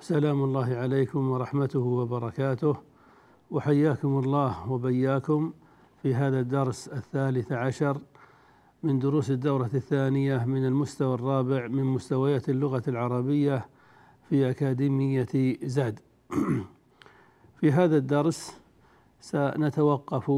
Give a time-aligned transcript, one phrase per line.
[0.00, 2.76] فسلام الله عليكم ورحمته وبركاته
[3.50, 5.52] وحياكم الله وبياكم
[6.02, 8.00] في هذا الدرس الثالث عشر
[8.82, 13.68] من دروس الدورة الثانية من المستوى الرابع من مستويات اللغة العربية
[14.28, 16.00] في أكاديمية زاد
[17.60, 18.60] في هذا الدرس
[19.20, 20.32] سنتوقف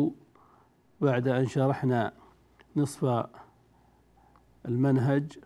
[1.01, 2.12] بعد أن شرحنا
[2.77, 3.27] نصف
[4.69, 5.39] المنهج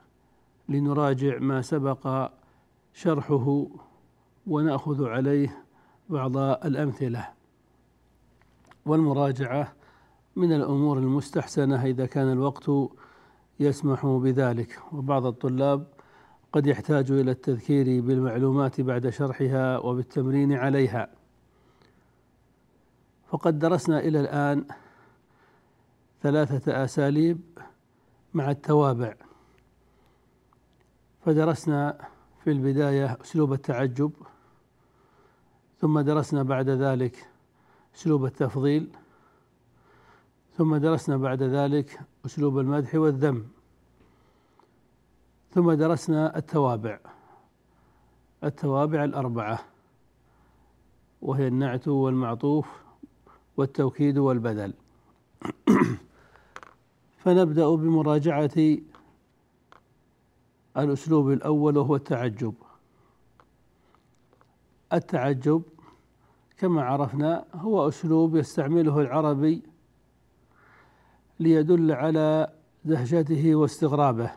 [0.68, 2.30] لنراجع ما سبق
[2.94, 3.66] شرحه
[4.46, 5.64] ونأخذ عليه
[6.08, 7.28] بعض الأمثلة.
[8.86, 9.72] والمراجعة
[10.36, 12.70] من الأمور المستحسنة إذا كان الوقت
[13.60, 14.78] يسمح بذلك.
[14.92, 15.86] وبعض الطلاب
[16.52, 21.08] قد يحتاج إلى التذكير بالمعلومات بعد شرحها وبالتمرين عليها.
[23.28, 24.64] فقد درسنا إلى الآن
[26.22, 27.40] ثلاثة أساليب
[28.34, 29.14] مع التوابع.
[31.24, 31.98] فدرسنا
[32.44, 34.12] في البداية أسلوب التعجب
[35.80, 37.28] ثم درسنا بعد ذلك
[37.94, 38.88] أسلوب التفضيل
[40.56, 43.46] ثم درسنا بعد ذلك أسلوب المدح والذم
[45.50, 46.98] ثم درسنا التوابع
[48.44, 49.58] التوابع الأربعة
[51.22, 52.66] وهي النعت والمعطوف
[53.56, 54.74] والتوكيد والبدل
[57.22, 58.78] فنبدأ بمراجعة
[60.76, 62.54] الأسلوب الأول وهو التعجب.
[64.92, 65.62] التعجب
[66.58, 69.62] كما عرفنا هو أسلوب يستعمله العربي
[71.40, 72.52] ليدل على
[72.84, 74.30] دهشته واستغرابه.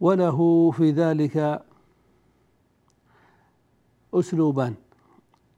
[0.00, 1.64] وله في ذلك
[4.14, 4.74] أسلوبان.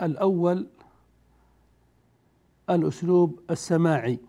[0.03, 0.67] الأول
[2.71, 4.21] الأسلوب السماعي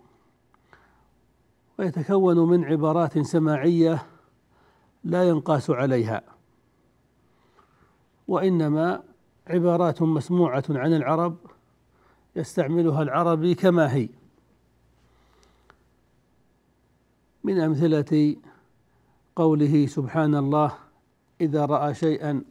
[1.79, 4.05] ويتكون من عبارات سماعية
[5.03, 6.38] لا ينقاس عليها.
[8.29, 9.03] وإنما
[9.47, 11.37] عبارات مسموعة عن العرب
[12.35, 14.09] يستعملها العربي كما هي.
[17.43, 18.35] من أمثلة
[19.35, 20.73] قوله سبحان الله
[21.41, 22.43] إذا رأى شيئا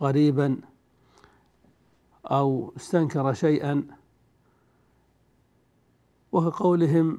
[0.00, 0.56] غريبا
[2.24, 3.86] أو استنكر شيئا
[6.32, 7.18] وكقولهم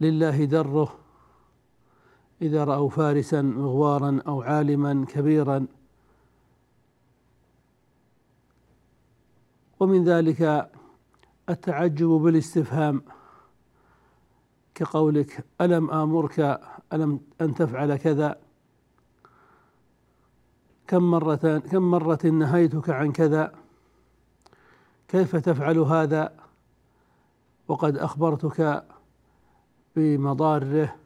[0.00, 0.98] لله دره
[2.42, 5.66] إذا رأوا فارسا مغوارا أو عالما كبيرا.
[9.82, 10.70] ومن ذلك
[11.48, 13.02] التعجب بالاستفهام
[14.74, 16.60] كقولك ألم آمرك؟
[16.92, 18.40] ألم أن تفعل كذا؟
[20.86, 23.52] كم مرة كم مرة نهيتك عن كذا؟
[25.08, 26.32] كيف تفعل هذا؟
[27.68, 28.84] وقد أخبرتك
[29.96, 30.96] بمضاره.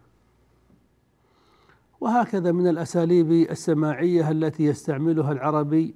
[2.00, 5.94] وهكذا من الأساليب السماعية التي يستعملها العربي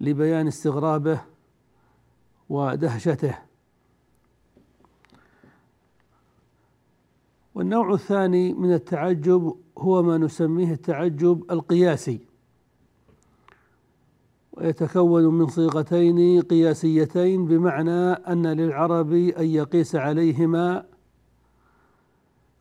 [0.00, 1.35] لبيان استغرابه.
[2.48, 3.38] ودهشته.
[7.54, 12.20] والنوع الثاني من التعجب هو ما نسميه التعجب القياسي
[14.52, 20.86] ويتكون من صيغتين قياسيتين بمعنى أن للعرب أن يقيس عليهما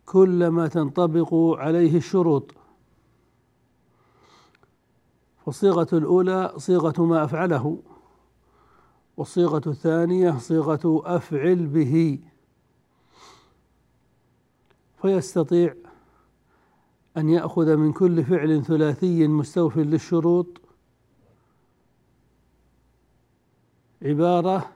[0.05, 2.51] كل ما تنطبق عليه الشروط.
[5.45, 7.79] فالصيغة الأولى صيغة ما أفعله.
[9.17, 12.19] والصيغة الثانية صيغة أفعل به.
[15.01, 15.75] فيستطيع
[17.17, 20.61] أن يأخذ من كل فعل ثلاثي مستوف للشروط.
[24.01, 24.71] عبارة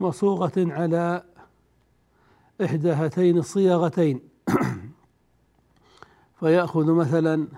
[0.00, 1.24] مصوغة على
[2.64, 4.20] إحدى هاتين الصياغتين.
[6.40, 7.48] فيأخذ مثلا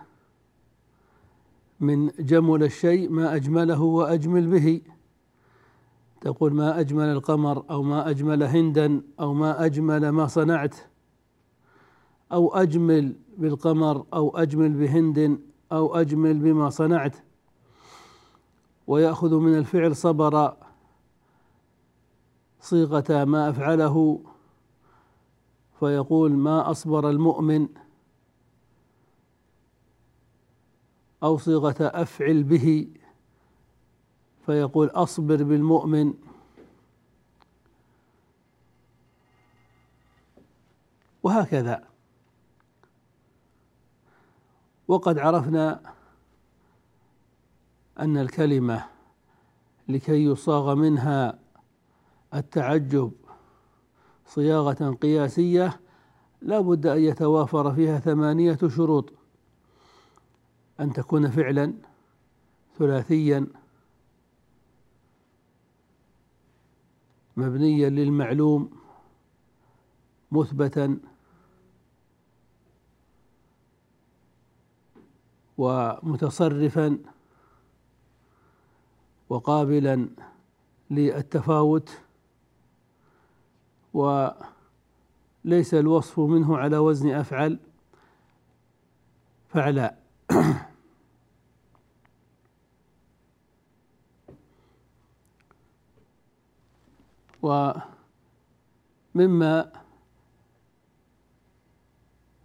[1.81, 4.96] من جمل الشيء ما أجمله وأجمل به.
[6.21, 10.77] تقول ما أجمل القمر أو ما أجمل هندا أو ما أجمل ما صنعت
[12.33, 15.41] أو أجمل بالقمر أو أجمل بهند
[15.73, 17.17] أو أجمل بما صنعت
[18.87, 20.57] ويأخذ من الفعل صبر
[22.61, 24.21] صيغة ما أفعله
[25.81, 27.69] فيقول ما أصبر المؤمن
[31.23, 32.89] أو صيغة أفعل به
[34.47, 36.15] فيقول أصبر بالمؤمن.
[41.23, 41.85] وهكذا.
[44.89, 45.95] وقد عرفنا
[47.99, 48.85] أن الكلمة
[49.89, 51.39] لكي يصاغ منها
[52.35, 53.13] التعجب
[54.27, 55.81] صياغة قياسية
[56.43, 59.13] لا بد أن يتوافر فيها ثمانية شروط.
[60.81, 61.75] أن تكون فعلا
[62.79, 63.47] ثلاثيا
[67.37, 68.71] مبنيا للمعلوم
[70.33, 70.99] مثبتا
[75.59, 76.99] ومتصرفا
[79.29, 80.09] وقابلا
[80.91, 81.91] للتفاوت
[83.95, 87.59] وليس الوصف منه على وزن أفعل
[89.49, 90.03] فعلاء.
[97.47, 97.83] ومما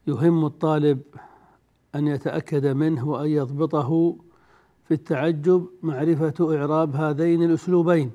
[0.08, 1.02] يهم الطالب
[1.96, 4.16] أن يتأكد منه وأن يضبطه
[4.84, 8.12] في التعجب معرفة إعراب هذين الأسلوبين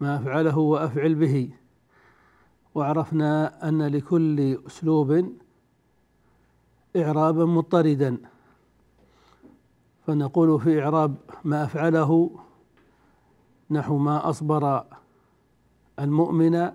[0.00, 1.50] ما أفعله وأفعل به.
[2.74, 5.32] وعرفنا أن لكل أسلوب
[6.96, 8.18] إعرابا مضطردا.
[10.06, 11.14] فنقول في إعراب
[11.44, 12.30] ما أفعله
[13.70, 14.84] نحو ما أصبر
[16.00, 16.70] المؤمن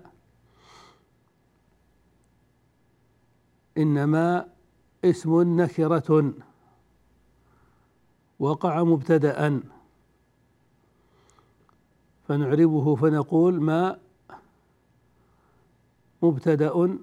[3.78, 4.48] إنما
[5.04, 6.34] اسم نكرة
[8.38, 9.60] وقع مبتدأ.
[12.28, 13.98] فنعربه فنقول ما
[16.22, 16.98] مبتدأ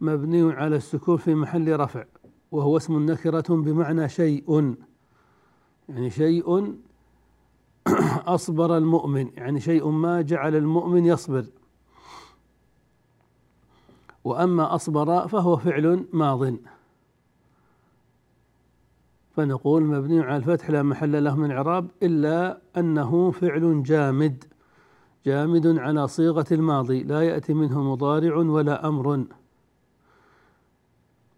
[0.00, 2.04] مبني على السكون في محل رفع
[2.50, 4.76] وهو اسم نكرة بمعنى شيء.
[5.88, 6.78] يعني شيء
[8.26, 11.44] أصبر المؤمن يعني شيء ما جعل المؤمن يصبر.
[14.24, 16.54] وأما أصبر فهو فعل ماض.
[19.36, 24.44] فنقول مبني على الفتح لا محل له من إعراب إلا أنه فعل جامد.
[25.26, 29.24] جامد على صيغة الماضي لا يأتي منه مضارع ولا أمر.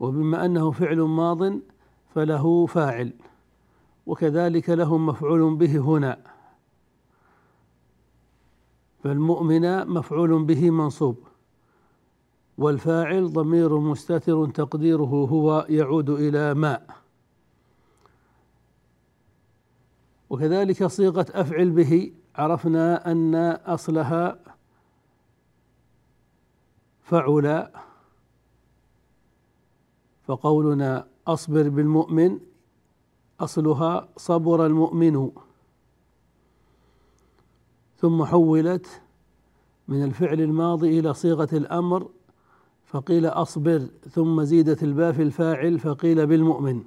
[0.00, 1.52] وبما أنه فعل ماض
[2.14, 3.12] فله فاعل.
[4.06, 6.35] وكذلك له مفعول به هنا.
[9.06, 11.16] فالمؤمن مفعول به منصوب
[12.58, 16.86] والفاعل ضمير مستتر تقديره هو يعود إلى ماء
[20.30, 23.34] وكذلك صيغة أفعل به عرفنا أن
[23.66, 24.38] أصلها
[27.02, 27.68] فعل
[30.22, 32.38] فقولنا أصبر بالمؤمن
[33.40, 35.30] أصلها صبر المؤمن.
[37.96, 39.02] ثم حولت
[39.88, 42.08] من الفعل الماضي إلى صيغة الأمر
[42.84, 46.82] فقيل أصبر ثم زيدت الباء في الفاعل فقيل بالمؤمن.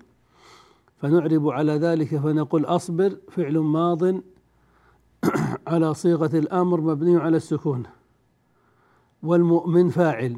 [0.97, 4.03] فنعرب على ذلك فنقول أصبر فعل ماض
[5.67, 7.83] على صيغة الأمر مبني على السكون.
[9.23, 10.37] والمؤمن فاعل.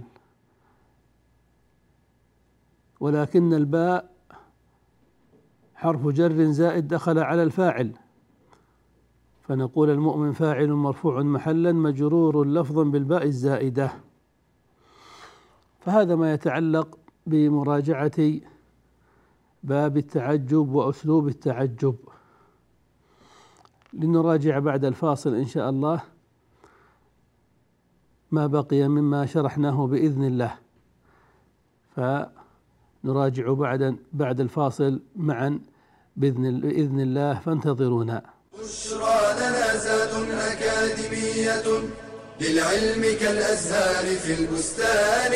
[2.99, 4.11] ولكن الباء
[5.75, 7.91] حرف جر زائد دخل على الفاعل.
[9.51, 13.91] فنقول المؤمن فاعل مرفوع محلا مجرور لفظا بالباء الزائدة.
[15.79, 18.39] فهذا ما يتعلق بمراجعة
[19.63, 21.95] باب التعجب وأسلوب التعجب.
[23.93, 26.01] لنراجع بعد الفاصل إن شاء الله
[28.31, 30.55] ما بقي مما شرحناه بإذن الله.
[31.95, 35.59] فنراجع بعد بعد الفاصل معا
[36.15, 38.23] بإذن, بإذن الله فانتظرونا.
[38.59, 39.10] بشرى
[41.49, 41.89] أكاديمية
[42.41, 45.31] للعلم كالأزهار في البستان.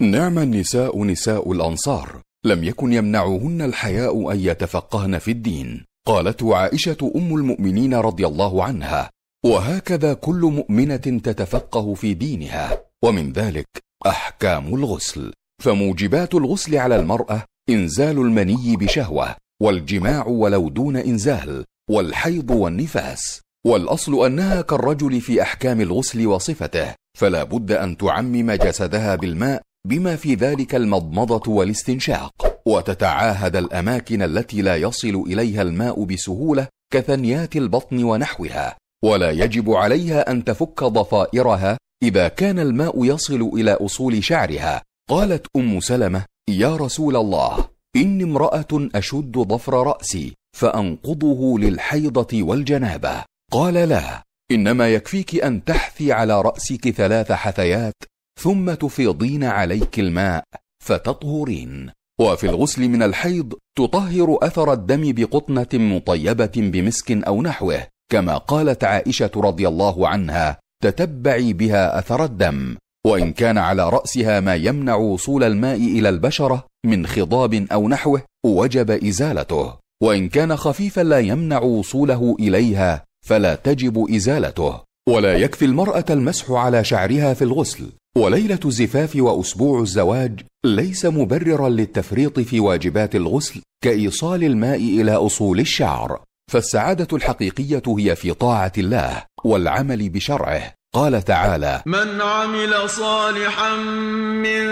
[0.00, 7.34] نعم النساء نساء الأنصار لم يكن يمنعهن الحياء أن يتفقهن في الدين قالت عائشة أم
[7.36, 9.10] المؤمنين رضي الله عنها
[9.44, 13.66] وهكذا كل مؤمنة تتفقه في دينها ومن ذلك
[14.06, 19.36] أحكام الغسل فموجبات الغسل على المرأة إنزال المني بشهوة.
[19.62, 27.72] والجماع ولو دون إنزال والحيض والنفاس والأصل أنها كالرجل في أحكام الغسل وصفته فلا بد
[27.72, 35.62] أن تعمم جسدها بالماء بما في ذلك المضمضة والاستنشاق وتتعاهد الأماكن التي لا يصل إليها
[35.62, 43.50] الماء بسهولة كثنيات البطن ونحوها ولا يجب عليها أن تفك ضفائرها إذا كان الماء يصل
[43.54, 44.82] إلى أصول شعرها.
[45.10, 47.69] قالت أم سلمة يا رسول الله.
[47.96, 53.24] إني امرأة أشد ضفر رأسي فأنقضه للحيضة والجنابة.
[53.52, 57.94] قال لا إنما يكفيك أن تحثي على رأسك ثلاث حثيات
[58.40, 60.44] ثم تفيضين عليك الماء
[60.84, 61.90] فتطهرين.
[62.20, 69.30] وفي الغسل من الحيض تطهر أثر الدم بقطنة مطيبة بمسك أو نحوه كما قالت عائشة
[69.36, 75.76] رضي الله عنها تتبعي بها أثر الدم وإن كان على رأسها ما يمنع وصول الماء
[75.76, 83.04] إلى البشرة من خضاب أو نحوه وجب إزالته وإن كان خفيفا لا يمنع وصوله إليها
[83.26, 84.80] فلا تجب إزالته.
[85.08, 92.40] ولا يكفي المرأة المسح على شعرها في الغسل وليلة الزفاف وأسبوع الزواج ليس مبررا للتفريط
[92.40, 96.22] في واجبات الغسل كإيصال الماء إلى أصول الشعر.
[96.52, 100.74] فالسعادة الحقيقية هي في طاعة الله والعمل بشرعه.
[100.92, 104.66] قال تعالى من عمل صالحا من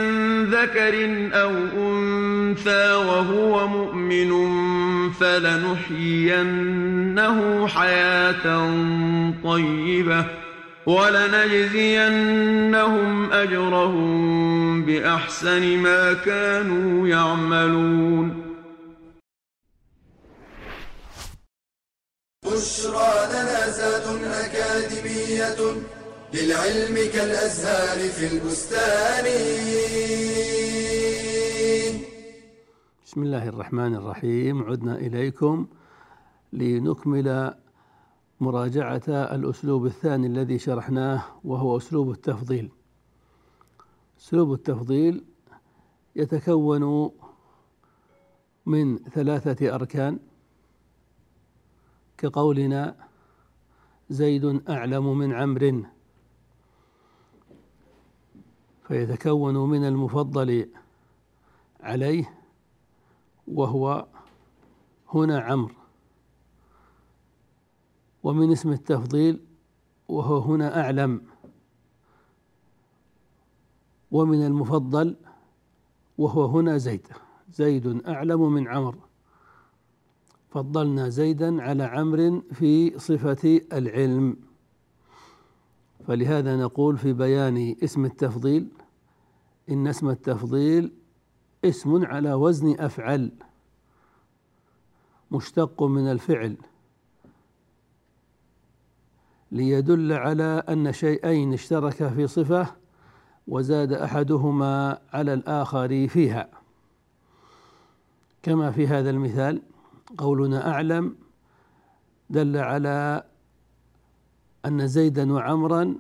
[0.45, 0.95] ذكر
[1.33, 4.33] أو أنثى وهو مؤمن
[5.13, 6.49] فلنحيينه
[7.69, 8.71] حياة
[9.45, 10.25] طيبة
[10.87, 12.13] ولنجزينهم
[13.33, 18.49] أجرهم بأحسن ما كانوا يعملون.
[22.45, 25.57] بشرى لنا زاد أكاديمية
[26.35, 29.25] للعلم كالأزهار في البستان.
[33.05, 34.63] بسم الله الرحمن الرحيم.
[34.63, 35.67] عدنا إليكم
[36.53, 37.55] لنكمل
[38.41, 42.71] مراجعة الأسلوب الثاني الذي شرحناه وهو أسلوب التفضيل.
[44.21, 45.25] أسلوب التفضيل
[46.17, 47.11] يتكون
[48.67, 50.19] من ثلاثة أركان.
[52.19, 52.97] كقولنا
[54.11, 55.85] زيد أعلم من عمرو.
[58.89, 60.69] فيتكون من المفضل
[61.81, 62.35] عليه
[63.49, 64.07] وهو
[65.15, 65.75] هنا عمرو
[68.23, 69.41] ومن اسم التفضيل
[70.09, 71.23] وهو هنا أعلم
[74.11, 75.17] ومن المفضل
[76.19, 77.09] وهو هنا زيد
[77.53, 78.99] زيد أعلم من عمرو.
[80.51, 84.37] فضلنا زيدا على عمرو في صفة العلم.
[86.09, 88.69] فلهذا نقول في بيان اسم التفضيل
[89.71, 90.93] إن اسم التفضيل
[91.65, 93.33] اسم على وزن أفعل
[95.31, 96.57] مشتق من الفعل
[99.53, 102.67] ليدل على أن شيئين اشتركا في صفة
[103.49, 106.49] وزاد أحدهما على الآخر فيها.
[108.43, 109.63] كما في هذا المثال
[110.19, 111.17] قولنا أعلم
[112.31, 113.28] دل على
[114.69, 115.95] أن زيدا وعمرا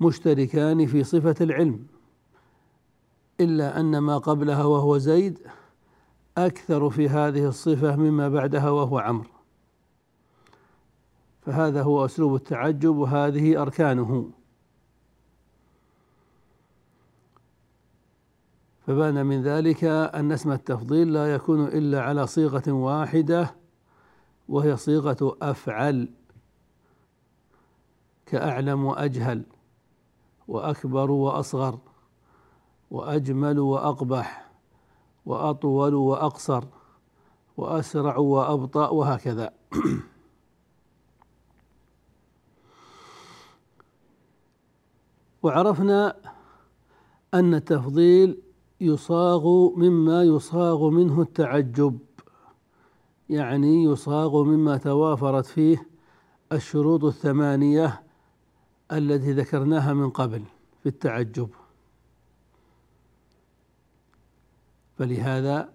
[0.00, 1.86] مشتركان في صفة العلم
[3.40, 5.38] إلا أن ما قبلها وهو زيد
[6.38, 9.30] أكثر في هذه الصفة مما بعدها وهو عمرو.
[11.42, 14.30] فهذا هو أسلوب التعجب وهذه أركانه.
[18.86, 23.63] فبان من ذلك أن اسم التفضيل لا يكون إلا على صيغة واحدة
[24.48, 26.08] وهي صيغة أفعل
[28.26, 29.42] كأعلم وأجهل
[30.48, 31.78] وأكبر وأصغر
[32.90, 34.50] وأجمل وأقبح
[35.26, 36.64] وأطول وأقصر
[37.56, 39.52] وأسرع وأبطأ وهكذا.
[45.42, 46.16] وعرفنا
[47.34, 48.42] أن التفضيل
[48.80, 51.98] يصاغ مما يصاغ منه التعجب.
[53.30, 55.88] يعني يصاغ مما توافرت فيه
[56.52, 58.02] الشروط الثمانية
[58.92, 60.44] التي ذكرناها من قبل
[60.82, 61.48] في التعجب.
[64.98, 65.72] فلهذا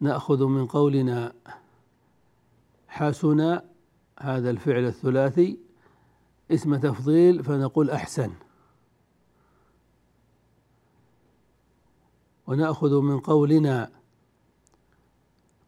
[0.00, 1.32] نأخذ من قولنا
[2.88, 3.60] حسن
[4.20, 5.58] هذا الفعل الثلاثي
[6.50, 8.32] اسم تفضيل فنقول أحسن.
[12.46, 13.97] ونأخذ من قولنا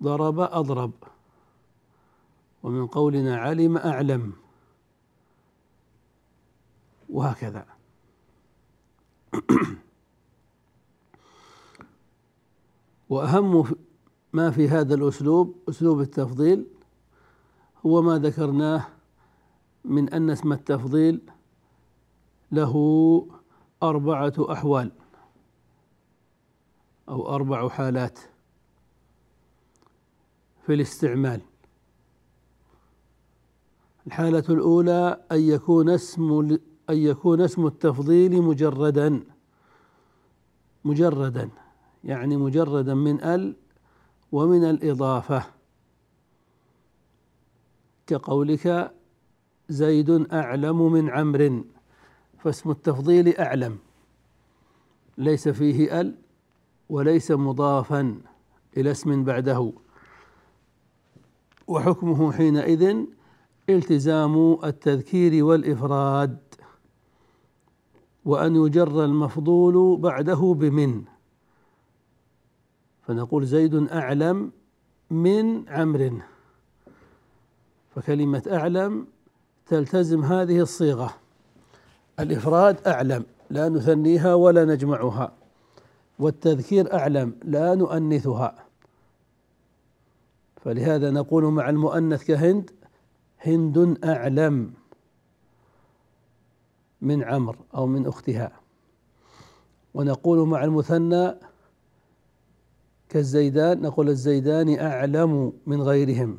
[0.03, 0.93] ضرب أضرب.
[2.63, 4.33] ومن قولنا علم أعلم.
[7.11, 7.67] وهكذا.
[13.11, 13.75] وأهم
[14.33, 16.67] ما في هذا الأسلوب أسلوب التفضيل
[17.87, 18.87] هو ما ذكرناه
[19.85, 21.21] من أن اسم التفضيل
[22.53, 23.27] له
[23.83, 24.93] أربعة أحوال
[27.09, 28.19] أو أربع حالات.
[30.71, 31.41] في الاستعمال.
[34.07, 36.59] الحالة الأولى أن يكون اسم
[36.91, 39.25] أن يكون اسم التفضيل مجردا
[40.85, 41.51] مجردا
[42.05, 43.57] يعني مجردا من ال
[44.33, 45.45] ومن الإضافة.
[48.07, 48.95] كقولك
[49.69, 51.65] زيد أعلم من عمرو
[52.39, 53.79] فاسم التفضيل أعلم.
[55.19, 56.15] ليس فيه ال
[56.89, 58.21] وليس مضافا
[58.77, 59.73] إلى اسم بعده.
[61.71, 62.97] وحكمه حينئذ
[63.69, 66.39] التزام التذكير والإفراد
[68.25, 71.03] وأن يجر المفضول بعده بمن.
[73.03, 74.53] فنقول زيد أعلم
[75.11, 76.19] من عمرو.
[77.95, 79.07] فكلمة أعلم
[79.67, 81.15] تلتزم هذه الصيغة.
[82.21, 85.33] الإفراد أعلم لا نثنيها ولا نجمعها.
[86.19, 88.70] والتذكير أعلم لا نؤنثها.
[90.65, 92.71] فلهذا نقول مع المؤنث كهند
[93.41, 94.73] هند أعلم
[97.01, 98.53] من عمر أو من أختها.
[99.95, 101.35] ونقول مع المثنى
[103.09, 106.39] كالزيدان نقول الزيدان أعلم من غيرهم.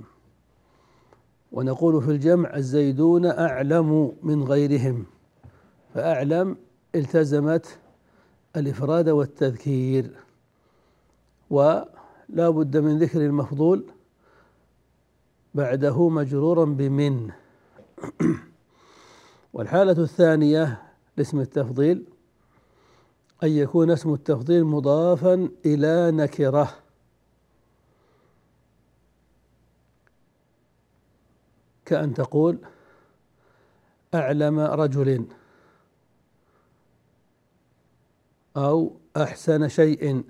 [1.51, 5.05] ونقول في الجمع الزيدون أعلم من غيرهم.
[5.93, 6.57] فأعلم
[6.95, 7.79] التزمت
[8.55, 10.11] الإفراد والتذكير.
[11.49, 13.85] ولا بد من ذكر المفضول
[15.53, 17.31] بعده مجرورا بمن.
[19.53, 20.81] والحالة الثانية
[21.17, 22.05] لاسم التفضيل
[23.43, 26.75] أن يكون اسم التفضيل مضافا إلى نكرة.
[31.85, 32.57] كأن تقول
[34.13, 35.25] أعلم رجل
[38.57, 40.23] أو أحسن شيء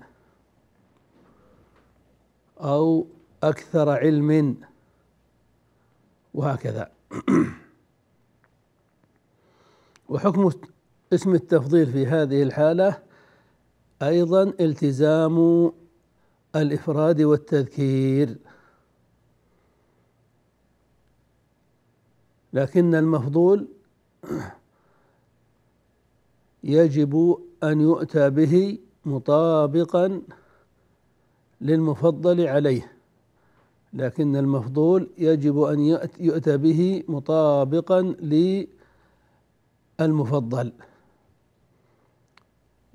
[2.60, 3.06] أو
[3.42, 4.56] أكثر علم.
[6.34, 6.90] وهكذا.
[10.08, 10.50] وحكم
[11.12, 13.02] اسم التفضيل في هذه الحالة
[14.02, 15.72] أيضا التزام
[16.56, 18.36] الإفراد والتذكير.
[22.52, 23.68] لكن المفضول
[26.64, 30.22] يجب أن يؤتى به مطابقا
[31.60, 32.91] للمفضل عليه.
[33.92, 35.80] لكن المفضول يجب أن
[36.20, 38.02] يؤتى به مطابقا
[40.00, 40.72] للمفضل.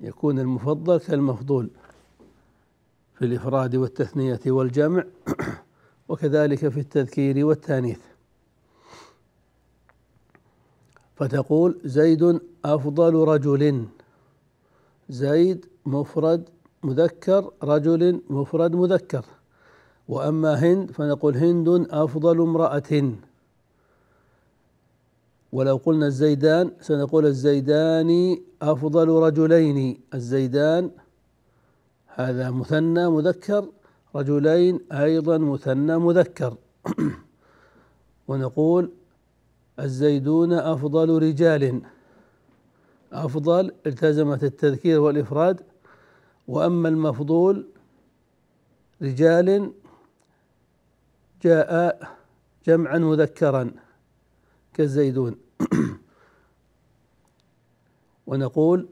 [0.00, 1.70] يكون المفضل كالمفضول
[3.14, 5.04] في الإفراد والتثنية والجمع
[6.08, 8.00] وكذلك في التذكير والتانيث.
[11.16, 13.86] فتقول زيد أفضل رجل.
[15.08, 16.48] زيد مفرد
[16.82, 19.24] مذكر رجل مفرد مذكر.
[20.08, 23.12] وأما هند فنقول هند أفضل امرأة.
[25.52, 30.00] ولو قلنا الزيدان سنقول الزيدان أفضل رجلين.
[30.14, 30.90] الزيدان
[32.06, 33.68] هذا مثنى مذكر
[34.14, 36.56] رجلين أيضا مثنى مذكر.
[38.28, 38.90] ونقول
[39.80, 41.82] الزيدون أفضل رجال.
[43.12, 45.60] أفضل التزمت التذكير والإفراد
[46.48, 47.66] وأما المفضول
[49.02, 49.72] رجال
[51.42, 52.08] جاء
[52.66, 53.70] جمعا مذكرا
[54.74, 55.36] كالزيدون
[58.26, 58.88] ونقول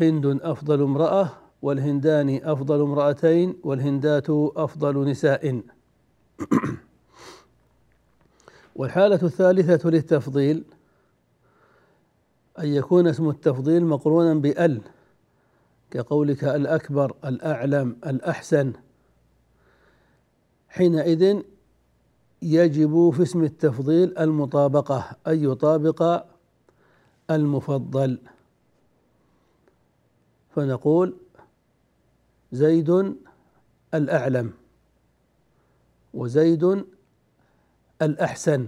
[0.00, 1.30] هند أفضل امرأة
[1.62, 4.26] والهندان أفضل امرأتين والهندات
[4.56, 5.62] أفضل نساء.
[8.76, 10.64] والحالة الثالثة للتفضيل
[12.58, 14.80] أن يكون اسم التفضيل مقرونا بأل
[15.90, 18.72] كقولك الأكبر الأعلم الأحسن.
[20.68, 21.42] حينئذ
[22.44, 26.24] يجب في اسم التفضيل المطابقة أن يطابق
[27.30, 28.18] المفضل.
[30.54, 31.16] فنقول
[32.52, 33.14] زيد
[33.94, 34.52] الأعلم
[36.14, 36.84] وزيد
[38.02, 38.66] الأحسن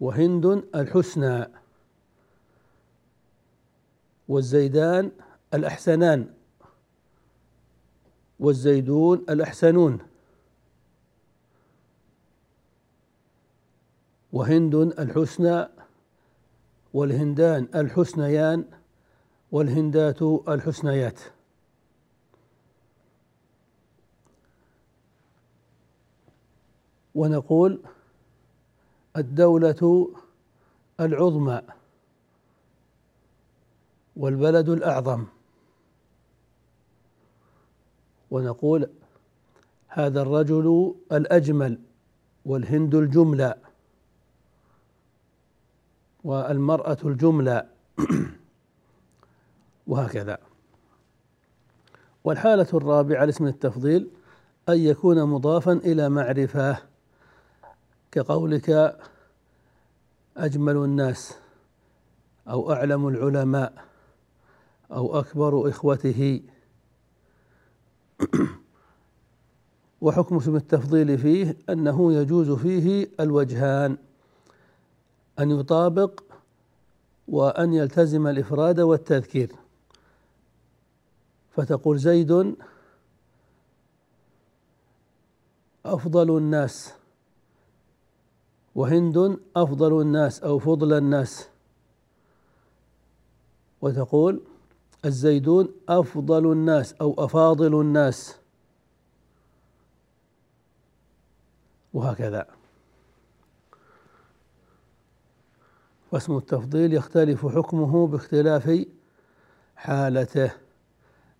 [0.00, 1.46] وهند الحسنى
[4.28, 5.10] والزيدان
[5.54, 6.34] الأحسنان
[8.40, 9.98] والزيدون الأحسنون.
[14.32, 15.68] وهند الحسنى
[16.94, 18.64] والهندان الحسنيان
[19.52, 21.20] والهندات الحسنيات.
[27.14, 27.80] ونقول
[29.16, 30.10] الدولة
[31.00, 31.62] العظمى
[34.16, 35.24] والبلد الأعظم.
[38.30, 38.90] ونقول
[39.88, 41.78] هذا الرجل الأجمل
[42.44, 43.54] والهند الجملة
[46.26, 47.66] والمرأة الجملة.
[49.86, 50.38] وهكذا.
[52.24, 54.10] والحالة الرابعة لاسم التفضيل
[54.68, 56.76] أن يكون مضافا إلى معرفة
[58.12, 58.98] كقولك
[60.36, 61.34] أجمل الناس
[62.48, 63.84] أو أعلم العلماء
[64.92, 66.42] أو أكبر إخوته.
[70.00, 73.96] وحكم اسم التفضيل فيه أنه يجوز فيه الوجهان.
[75.38, 76.22] أن يطابق
[77.28, 79.52] وأن يلتزم الإفراد والتذكير.
[81.50, 82.56] فتقول زيد
[85.84, 86.94] أفضل الناس
[88.74, 91.48] وهند أفضل الناس أو فضل الناس.
[93.80, 94.42] وتقول
[95.04, 98.36] الزيدون أفضل الناس أو أفاضل الناس.
[101.94, 102.46] وهكذا.
[106.16, 108.86] واسم التفضيل يختلف حكمه باختلاف
[109.76, 110.52] حالته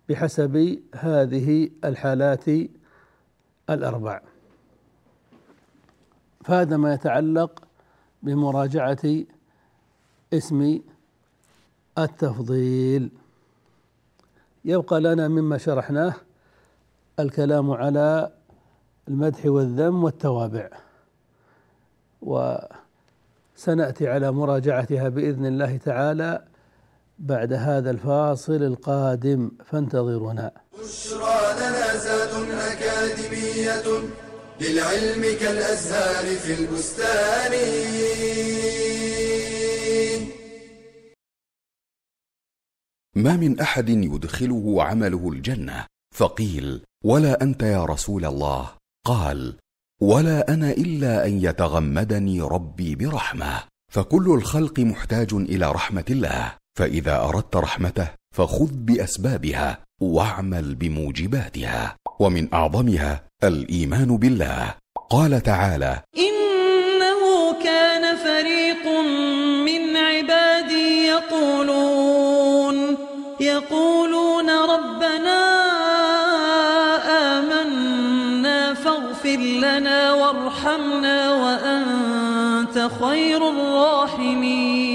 [0.09, 2.45] بحسب هذه الحالات
[3.69, 4.21] الأربع.
[6.43, 7.63] فهذا ما يتعلق
[8.23, 8.97] بمراجعة
[10.33, 10.79] اسم
[11.97, 13.09] التفضيل.
[14.65, 16.13] يبقى لنا مما شرحناه
[17.19, 18.33] الكلام على
[19.07, 20.69] المدح والذم والتوابع.
[23.57, 26.47] وسناتي على مراجعتها بإذن الله تعالى
[27.19, 32.33] بعد هذا الفاصل القادم فانتظرونا بشرى لنا زاد
[32.71, 33.87] أكاديمية
[34.61, 37.53] للعلم كالأزهار في البستان.
[43.15, 45.85] ما من أحد يدخله عمله الجنة.
[46.15, 48.71] فقيل ولا أنت يا رسول الله.
[49.05, 49.57] قال
[50.01, 53.63] ولا أنا إلا أن يتغمدني ربي برحمة.
[53.93, 56.53] فكل الخلق محتاج إلى رحمة الله.
[56.77, 61.95] فإذا أردت رحمته فخذ بأسبابها واعمل بموجباتها.
[62.19, 64.75] ومن أعظمها الإيمان بالله.
[65.09, 68.85] قال تعالى إنه كان فريق
[69.65, 72.97] من عبادي يقولون
[73.39, 73.96] يقولون
[80.37, 84.87] وارحمنا وأنت خير الراحمين.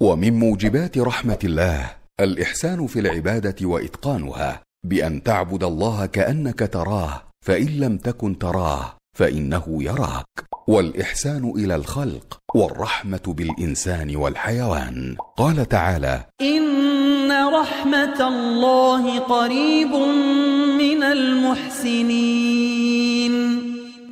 [0.00, 7.96] ومن موجبات رحمة الله الإحسان في العبادة وإتقانها بأن تعبد الله كأنك تراه فإن لم
[7.96, 10.26] تكن تراه فإنه يراك.
[10.68, 15.16] والإحسان إلى الخلق والرحمة بالإنسان والحيوان.
[15.36, 19.94] قال تعالى إن رحمة الله قريب
[20.78, 22.40] من المحسنين.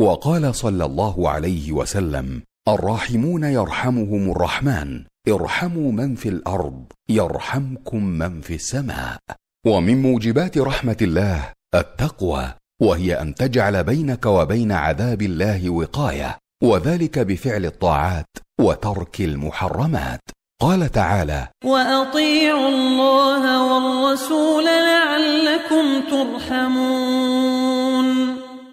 [0.00, 8.54] وقال صلى الله عليه وسلم الراحمون يرحمهم الرحمن ارحموا من في الأرض يرحمكم من في
[8.54, 9.18] السماء.
[9.66, 17.66] ومن موجبات رحمة الله التقوى وهي أن تجعل بينك وبين عذاب الله وقاية وذلك بفعل
[17.66, 18.26] الطاعات
[18.60, 20.20] وترك المحرمات.
[20.60, 27.68] قال تعالى وأطيعوا الله والرسول لعلكم ترحمون.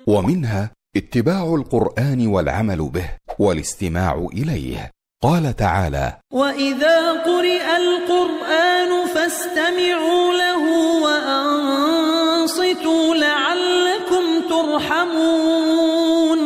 [0.08, 4.92] ومنها اتباع القرآن والعمل به والاستماع إليه.
[5.24, 10.64] قال تعالى وإذا قرئ القرآن فاستمعوا له
[11.04, 12.76] وأنصتوا
[13.16, 16.40] لعلكم ترحمون.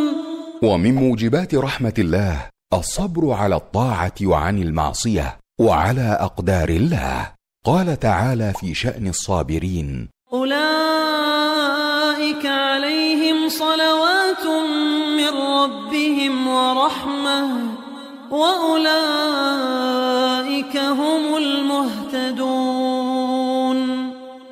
[0.64, 7.32] ومن موجبات رحمه الله الصبر على الطاعه وعن المعصيه وعلى اقدار الله.
[7.66, 10.60] قال تعالى في شان الصابرين أولئك
[12.46, 14.19] عليهم صلوات
[16.20, 17.48] ربهم ورحمة
[18.32, 18.78] وأولئك
[20.78, 22.80] هم المهتدون.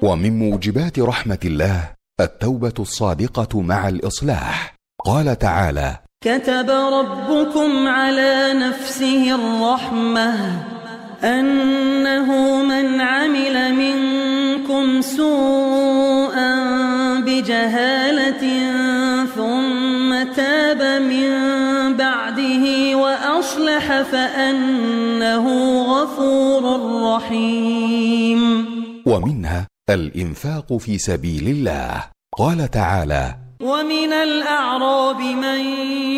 [0.02, 4.76] ومن موجبات رحمة الله التوبة الصادقة مع الإصلاح.
[5.06, 10.36] قال تعالى كتب ربكم على نفسه الرحمة
[11.24, 16.56] أنه من عمل منكم سوءا
[17.20, 18.44] بجهالة
[19.36, 19.87] ثم
[20.24, 21.30] تاب من
[21.98, 25.46] بعده وأصلح فأنه
[26.76, 28.42] الرحيم
[29.06, 32.04] ومنها الإنفاق في سبيل الله.
[32.38, 35.60] قال تعالى ومن الأعراب من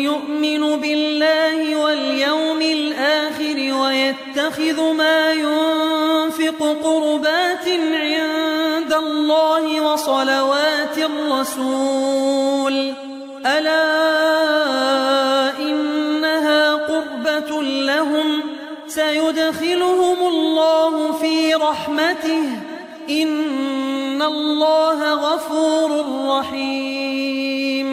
[0.04, 12.69] يؤمن بالله واليوم الآخر ويتخذ ما ينفق قربات عند الله وصلوات الرسول.
[13.46, 13.82] ألا
[15.58, 18.42] إنها قربة لهم
[18.88, 22.44] سيدخلهم الله في رحمته
[23.10, 26.04] إن الله غفور
[26.38, 27.90] رحيم.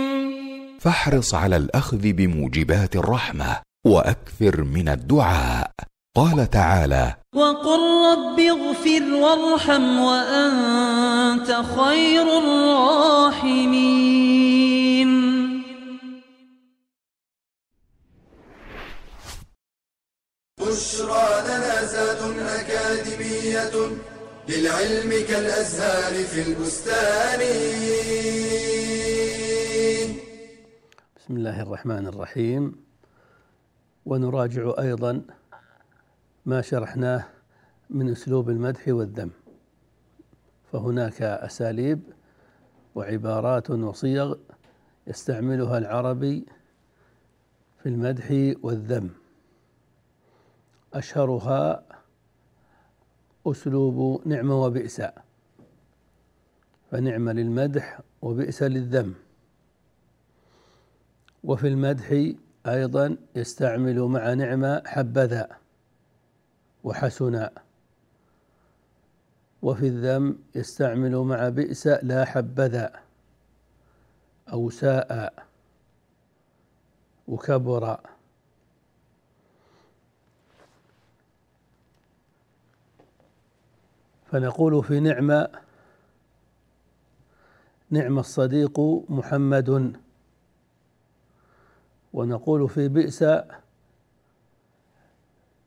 [0.79, 5.71] فاحرص على الأخذ بموجبات الرحمة وأكثر من الدعاء.
[6.15, 7.79] قال تعالى وقل
[8.11, 14.66] رب اغفر وارحم وأنت خير الراحمين.
[20.67, 23.75] بشرى لنا زاد أكاديمية
[24.49, 27.39] للعلم كالأزهار في البستان.
[31.17, 32.75] بسم الله الرحمن الرحيم.
[34.05, 35.21] ونراجع أيضا
[36.45, 37.25] ما شرحناه
[37.89, 39.31] من أسلوب المدح والذم.
[40.71, 41.99] فهناك أساليب
[42.95, 44.35] وعبارات وصيغ
[45.07, 46.45] يستعملها العربي
[47.83, 49.09] في المدح والذم.
[50.93, 51.83] أشهرها
[53.47, 55.01] أسلوب نعم وبئس.
[56.91, 59.13] فنعم للمدح وبئس للذم.
[61.43, 62.33] وفي المدح
[62.67, 65.49] أيضا يستعمل مع نعمة حبذا
[66.83, 67.51] وحسنا.
[69.61, 72.93] وفي الذم يستعمل مع بئس لا حبذا
[74.53, 75.33] أو ساء
[77.27, 78.16] وكبر.
[84.31, 85.49] فنقول في نعمة
[87.89, 89.93] نعم الصديق محمد.
[92.13, 93.23] ونقول في بئس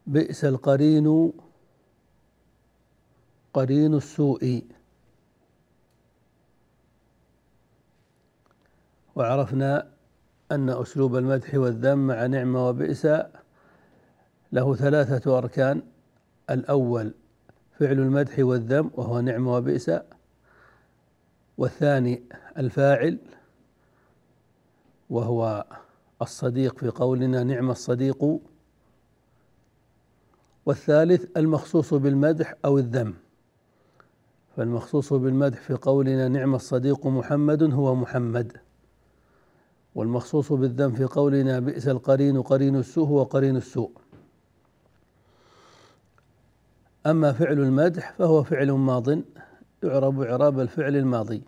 [0.06, 1.32] بئس القرين
[3.54, 4.64] قرين السوء.
[9.14, 9.90] وعرفنا
[10.52, 13.06] أن أسلوب المدح والذم مع نعمة وبئس
[14.52, 15.82] له ثلاثة أركان.
[16.50, 17.14] الأول
[17.80, 19.90] فعل المدح والذم وهو نعمة وبئس.
[21.58, 22.22] والثاني
[22.58, 23.18] الفاعل
[25.10, 25.64] وهو
[26.22, 28.38] الصديق في قولنا نعم الصديق.
[30.66, 33.14] والثالث المخصوص بالمدح أو الذم.
[34.56, 38.56] فالمخصوص بالمدح في قولنا نعم الصديق محمد هو محمد.
[39.94, 43.99] والمخصوص بالذم في قولنا بئس القرين قرين السوء هو قرين السوء.
[47.06, 49.08] أما فعل المدح فهو فعل ماض
[49.82, 51.42] يعرب إعراب الفعل الماضي.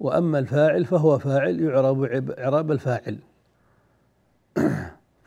[0.00, 3.18] وأما الفاعل فهو فاعل يعرب إعراب الفاعل.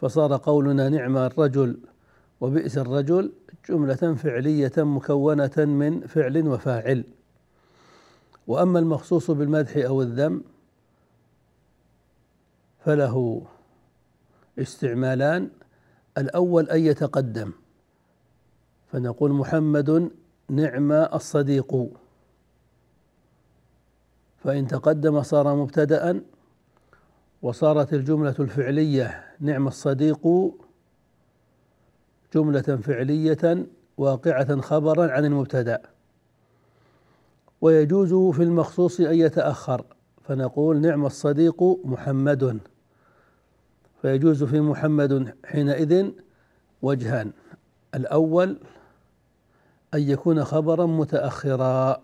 [0.02, 1.78] فصار قولنا نعم الرجل
[2.42, 3.32] وبئس الرجل
[3.70, 7.04] جملة فعلية مكونة من فعل وفاعل.
[8.48, 10.44] وأما المخصوص بالمدح أو الذم
[12.86, 13.42] فله
[14.60, 15.50] استعمالان.
[16.18, 17.52] الأول أن يتقدم.
[18.92, 20.12] فنقول محمد
[20.50, 21.88] نعم الصديق.
[24.44, 26.22] فإن تقدم صار مبتدأ
[27.42, 30.28] وصارت الجملة الفعلية نعم الصديق
[32.36, 33.66] جملة فعلية
[33.98, 35.82] واقعة خبرا عن المبتدأ.
[37.62, 39.86] ويجوز في المخصوص أن يتأخر
[40.24, 42.60] فنقول نعم الصديق محمد.
[44.02, 46.10] فيجوز في محمد حينئذ
[46.82, 47.32] وجهان
[47.96, 48.58] الأول
[49.94, 52.02] أن يكون خبرا متأخرا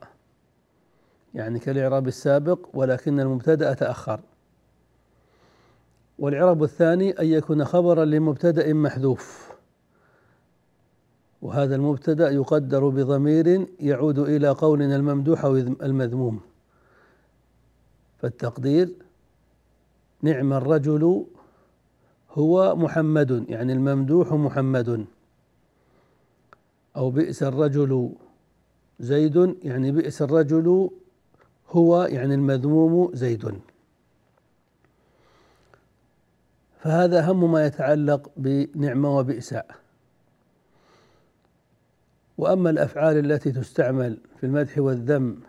[1.33, 4.19] يعني كالإعراب السابق ولكن المبتدأ تأخر.
[6.19, 9.53] والإعراب الثاني أن يكون خبرا لمبتدأ محذوف.
[11.41, 16.41] وهذا المبتدأ يقدر بضمير يعود إلى قولنا الممدوح أو المذموم.
[18.17, 18.89] فالتقدير
[20.21, 21.25] نعم الرجل
[22.31, 25.05] هو محمد يعني الممدوح محمد.
[26.95, 28.15] أو بئس الرجل
[28.99, 30.89] زيد يعني بئس الرجل
[31.69, 33.59] هو يعني المذموم زيد.
[36.79, 39.55] فهذا أهم ما يتعلق بنعمة وبئس
[42.37, 45.39] وأما الأفعال التي تستعمل في المدح والذم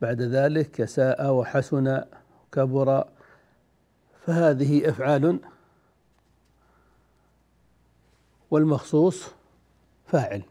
[0.00, 2.04] بعد ذلك كساء وحسن
[2.52, 3.04] كبر
[4.26, 5.38] فهذه أفعال
[8.50, 9.28] والمخصوص
[10.06, 10.42] فاعل.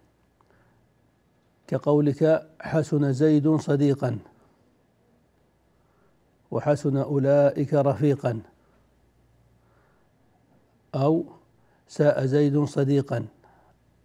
[1.72, 4.20] كقولك حسن زيد صديقا
[6.52, 8.42] وحسن أولئك رفيقا
[10.96, 11.26] أو
[11.88, 13.26] ساء زيد صديقا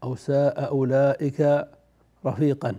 [0.02, 1.68] أو ساء أولئك
[2.26, 2.76] رفيقا.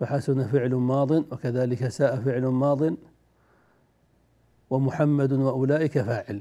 [0.00, 2.80] فحسن فعل ماض وكذلك ساء فعل ماض
[4.70, 6.40] ومحمد وأولئك فاعل.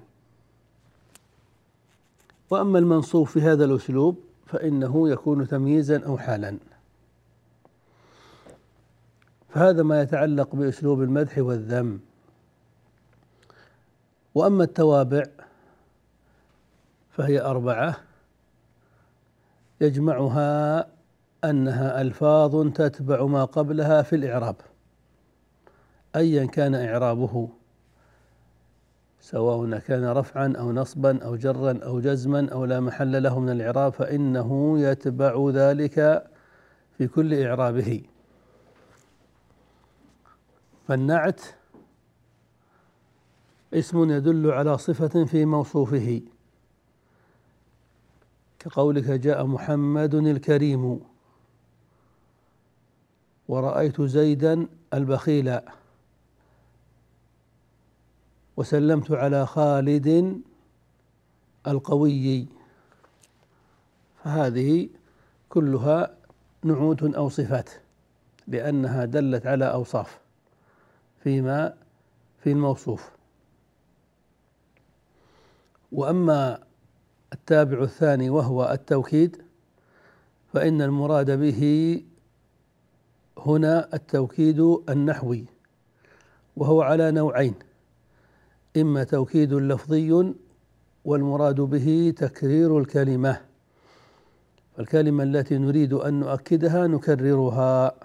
[2.49, 6.58] وأما المنصوب في هذا الأسلوب فإنه يكون تمييزا أو حالا.
[9.50, 12.00] فهذا ما يتعلق بأسلوب المدح والذم.
[14.36, 15.24] وأما التوابع
[17.12, 17.98] فهي أربعة.
[19.82, 20.88] يجمعها
[21.44, 24.56] أنها ألفاظ تتبع ما قبلها في الإعراب.
[26.16, 27.50] أيا كان إعرابه.
[29.24, 33.94] سواء كان رفعا أو نصبا أو جرا أو جزما أو لا محل له من الإعراب
[33.94, 36.28] فإنه يتبع ذلك
[36.98, 38.02] في كل إعرابه.
[40.88, 41.42] فالنعت
[43.74, 46.22] اسم يدل على صفة في موصوفه.
[48.60, 51.00] كقولك جاء محمد الكريم
[53.48, 55.60] ورأيت زيدا البخيل
[58.58, 60.42] وسلمت على خالد
[61.68, 62.48] القوي.
[64.24, 64.89] فهذه
[65.50, 66.16] كلها
[66.63, 67.70] نعوت أو صفات
[68.48, 70.20] لأنها دلت على أوصاف
[71.24, 71.74] فيما
[72.44, 73.12] في الموصوف.
[75.92, 76.63] وأما
[77.34, 79.42] التابع الثاني وهو التوكيد
[80.54, 82.02] فإن المراد به
[83.38, 85.46] هنا التوكيد النحوي
[86.58, 87.56] وهو على نوعين.
[88.78, 90.34] إما توكيد لفظي
[91.06, 93.42] والمراد به تكرير الكلمة
[94.78, 97.96] فالكلمة التي نريد أن نؤكدها نكررها.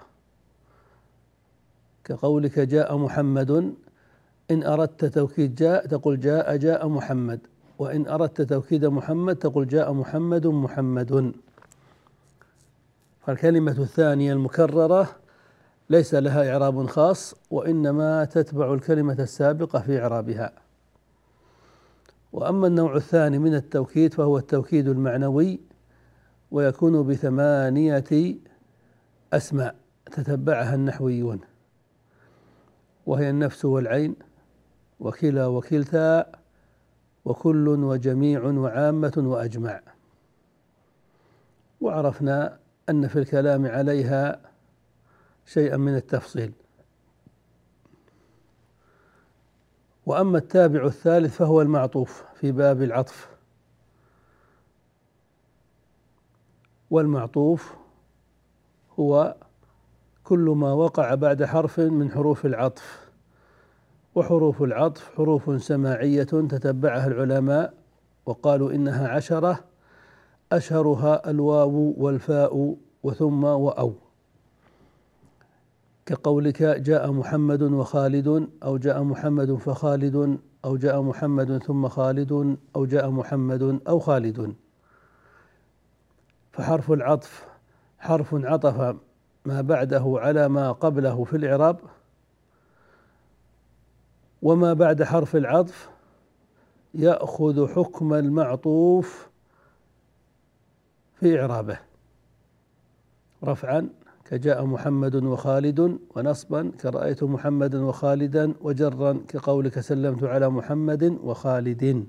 [2.03, 3.73] كقولك جاء محمد
[4.51, 7.39] إن أردت توكيد جاء تقول جاء جاء محمد.
[7.79, 11.33] وإن أردت توكيد محمد تقول جاء محمد محمد.
[13.21, 15.18] فالكلمة الثانية المكررة
[15.89, 20.51] ليس لها إعراب خاص وإنما تتبع الكلمة السابقة في إعرابها.
[22.33, 25.59] وأما النوع الثاني من التوكيد فهو التوكيد المعنوي
[26.51, 28.35] ويكون بثمانية
[29.33, 29.75] أسماء
[30.11, 31.39] تتبعها النحويون.
[33.05, 34.15] وهي النفس والعين
[34.99, 36.31] وكلا وكلتا
[37.25, 39.81] وكل وجميع وعامة وأجمع.
[41.81, 44.48] وعرفنا أن في الكلام عليها
[45.53, 46.51] شيئا من التفصيل.
[50.05, 53.29] وأما التابع الثالث فهو المعطوف في باب العطف.
[56.89, 57.73] والمعطوف
[58.99, 59.35] هو
[60.23, 63.09] كل ما وقع بعد حرف من حروف العطف.
[64.15, 67.73] وحروف العطف حروف سماعية تتبعها العلماء
[68.25, 69.63] وقالوا إنها عشرة
[70.51, 74.08] أشهرها الواو والفاء وثم وأو.
[76.09, 83.09] كقولك جاء محمد وخالد أو جاء محمد فخالد أو جاء محمد ثم خالد أو جاء
[83.09, 84.55] محمد أو خالد.
[86.51, 87.47] فحرف العطف
[87.99, 88.95] حرف عطف
[89.45, 91.79] ما بعده على ما قبله في الإعراب.
[94.41, 95.89] وما بعد حرف العطف
[96.93, 99.29] يأخذ حكم المعطوف
[101.19, 101.79] في إعرابه.
[103.43, 103.89] رفعا.
[104.29, 112.07] كجاء محمد وخالد ونصبا كرأيت محمدا وخالدا وجرا كقولك سلمت على محمد وخالد.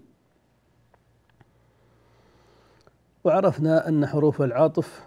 [3.25, 5.05] وعرفنا أن حروف العاطف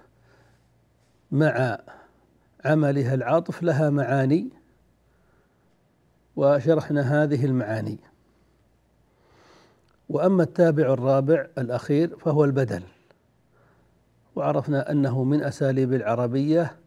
[1.32, 1.80] مع
[2.66, 4.50] عملها العاطف لها معاني
[6.36, 8.00] وشرحنا هذه المعاني.
[10.10, 12.84] وأما التابع الرابع الأخير فهو البدل.
[14.36, 16.83] وعرفنا أنه من أساليب العربية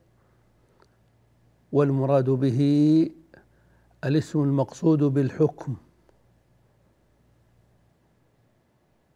[1.76, 2.60] والمراد به
[4.04, 5.76] الاسم المقصود بالحكم.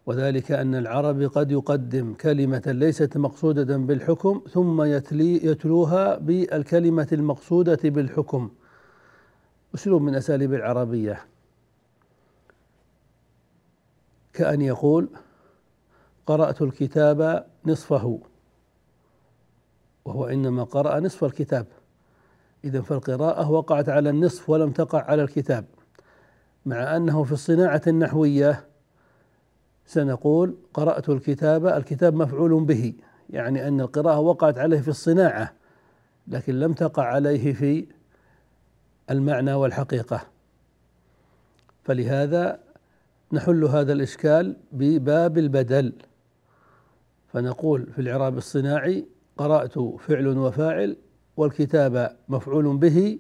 [0.07, 8.51] وذلك أن العرب قد يقدم كلمة ليست مقصودة بالحكم ثم يتلي يتلوها بالكلمة المقصودة بالحكم.
[9.75, 11.25] أسلوب من أساليب العربية.
[14.33, 15.09] كأن يقول
[16.27, 18.21] قرأت الكتاب نصفه.
[20.05, 21.67] وهو إنما قرأ نصف الكتاب.
[22.65, 25.65] إذا فالقراءة وقعت على النصف ولم تقع على الكتاب
[26.67, 28.67] مع أنه في الصناعة النحوية
[29.87, 32.95] سنقول قرأت الكتاب الكتاب مفعول به
[33.31, 35.53] يعني أن القراءة وقعت عليه في الصناعة
[36.29, 37.87] لكن لم تقع عليه في
[39.11, 40.21] المعنى والحقيقة.
[41.85, 42.61] فلهذا
[43.33, 45.93] نحل هذا الإشكال بباب البدل.
[47.29, 49.07] فنقول في الإعراب الصناعي
[49.37, 50.97] قرأت فعل وفاعل
[51.37, 53.19] والكتاب مفعول به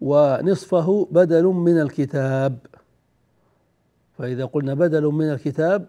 [0.00, 2.58] ونصفه بدل من الكتاب.
[4.18, 5.88] فإذا قلنا بدل من الكتاب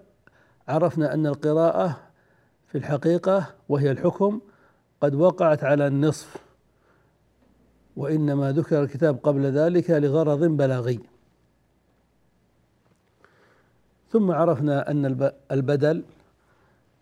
[0.67, 1.97] عرفنا أن القراءة
[2.67, 4.41] في الحقيقة وهي الحكم
[5.01, 6.37] قد وقعت على النصف
[7.95, 10.99] وإنما ذكر الكتاب قبل ذلك لغرض بلاغي.
[14.09, 16.03] ثم عرفنا أن البدل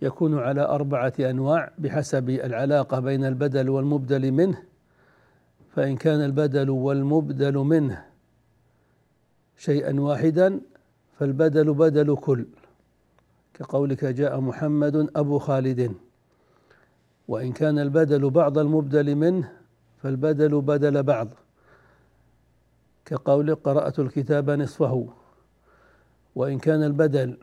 [0.03, 4.63] يكون على أربعة أنواع بحسب العلاقة بين البدل والمبدل منه.
[5.69, 8.05] فإن كان البدل والمبدل منه
[9.57, 10.61] شيئا واحدا
[11.19, 12.45] فالبدل بدل كل.
[13.53, 15.93] كقولك جاء محمد أبو خالد.
[17.27, 19.51] وإن كان البدل بعض المبدل منه
[19.97, 21.27] فالبدل بدل بعض.
[23.05, 25.07] كقول قرأت الكتاب نصفه.
[26.35, 27.37] وإن كان البدل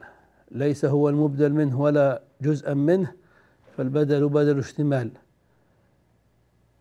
[0.51, 3.13] ليس هو المبدل منه ولا جزءا منه
[3.77, 5.11] فالبدل بدل اشتمال.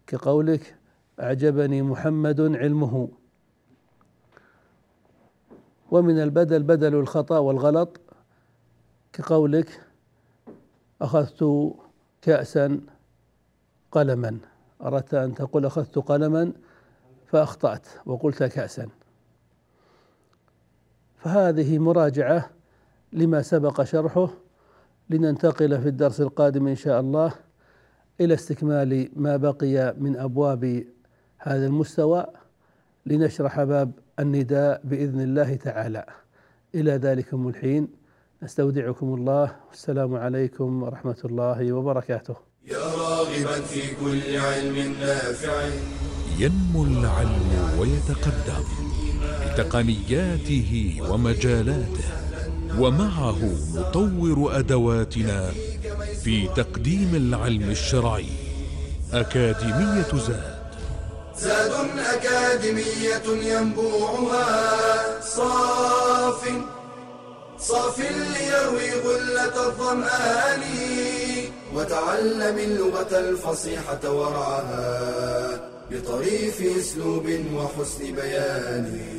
[0.08, 0.76] كقولك
[1.20, 3.10] أعجبني محمد علمه.
[5.92, 8.00] ومن البدل بدل الخطأ والغلط.
[9.14, 9.82] كقولك
[11.02, 11.74] أخذت
[12.22, 12.82] كأسا
[13.92, 14.38] قلما.
[14.82, 16.54] أردت أن تقول أخذت قلما
[17.28, 18.90] فأخطأت وقلت كأسا.
[21.18, 22.50] فهذه مراجعة
[23.14, 24.30] لما سبق شرحه.
[25.10, 27.34] لننتقل في الدرس القادم إن شاء الله
[28.22, 30.84] إلى استكمال ما بقي من أبواب
[31.38, 32.26] هذا المستوى
[33.06, 36.06] لنشرح باب النداء بإذن الله تعالى.
[36.76, 37.88] إلى ذلكم الحين
[38.44, 39.56] نستودعكم الله.
[39.70, 42.36] والسلام عليكم ورحمة الله وبركاته.
[42.68, 45.70] يا راغبا في كل علم نافع.
[46.40, 48.64] ينمو العلم ويتقدم
[49.46, 52.29] بتقنياته ومجالاته.
[52.78, 53.38] ومعه
[53.76, 55.52] نطور أدواتنا
[56.24, 58.26] في تقديم العلم الشرعي
[59.14, 60.60] أكاديمية زاد.
[61.38, 66.50] زاد أكاديمية ينبوعها صاف
[67.60, 70.64] صاف ليروي غلة الظمآن
[71.76, 79.19] وتعلم اللغة الفصيحة ورعاها بطريف أسلوب وحسن بيان.